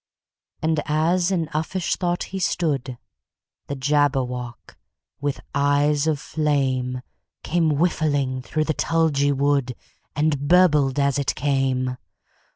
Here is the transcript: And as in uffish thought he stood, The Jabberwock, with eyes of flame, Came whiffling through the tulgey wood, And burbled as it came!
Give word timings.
And 0.63 0.81
as 0.87 1.29
in 1.29 1.45
uffish 1.53 1.95
thought 1.95 2.23
he 2.23 2.39
stood, 2.39 2.97
The 3.67 3.75
Jabberwock, 3.75 4.75
with 5.19 5.41
eyes 5.53 6.07
of 6.07 6.19
flame, 6.19 7.03
Came 7.43 7.69
whiffling 7.77 8.41
through 8.41 8.63
the 8.63 8.73
tulgey 8.73 9.31
wood, 9.31 9.75
And 10.15 10.47
burbled 10.47 10.97
as 10.97 11.19
it 11.19 11.35
came! 11.35 11.97